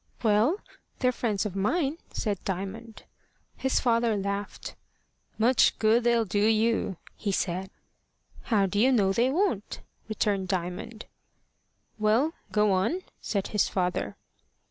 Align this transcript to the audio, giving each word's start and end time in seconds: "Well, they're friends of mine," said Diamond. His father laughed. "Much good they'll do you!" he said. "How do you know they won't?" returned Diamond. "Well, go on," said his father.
"Well, 0.23 0.57
they're 0.97 1.11
friends 1.11 1.45
of 1.45 1.55
mine," 1.55 1.99
said 2.11 2.43
Diamond. 2.43 3.03
His 3.55 3.79
father 3.79 4.17
laughed. 4.17 4.73
"Much 5.37 5.77
good 5.77 6.03
they'll 6.05 6.25
do 6.25 6.39
you!" 6.43 6.97
he 7.15 7.31
said. 7.31 7.69
"How 8.45 8.65
do 8.65 8.79
you 8.79 8.91
know 8.91 9.13
they 9.13 9.29
won't?" 9.29 9.81
returned 10.09 10.47
Diamond. 10.47 11.05
"Well, 11.99 12.33
go 12.51 12.71
on," 12.71 13.03
said 13.19 13.49
his 13.49 13.67
father. 13.67 14.17